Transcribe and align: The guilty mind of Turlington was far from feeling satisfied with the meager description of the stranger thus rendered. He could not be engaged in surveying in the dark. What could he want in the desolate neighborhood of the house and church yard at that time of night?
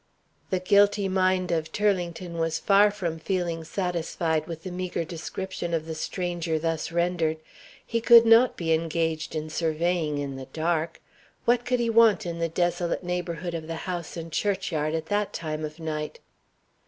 The 0.49 0.59
guilty 0.59 1.07
mind 1.07 1.51
of 1.51 1.71
Turlington 1.71 2.39
was 2.39 2.57
far 2.57 2.89
from 2.89 3.19
feeling 3.19 3.63
satisfied 3.63 4.47
with 4.47 4.63
the 4.63 4.71
meager 4.71 5.03
description 5.03 5.75
of 5.75 5.85
the 5.85 5.93
stranger 5.93 6.57
thus 6.57 6.91
rendered. 6.91 7.37
He 7.85 8.01
could 8.01 8.25
not 8.25 8.57
be 8.57 8.73
engaged 8.73 9.35
in 9.35 9.51
surveying 9.51 10.17
in 10.17 10.37
the 10.37 10.47
dark. 10.47 11.03
What 11.45 11.65
could 11.65 11.79
he 11.79 11.91
want 11.91 12.25
in 12.25 12.39
the 12.39 12.49
desolate 12.49 13.03
neighborhood 13.03 13.53
of 13.53 13.67
the 13.67 13.75
house 13.85 14.17
and 14.17 14.31
church 14.31 14.71
yard 14.71 14.95
at 14.95 15.05
that 15.05 15.33
time 15.33 15.63
of 15.63 15.79
night? 15.79 16.17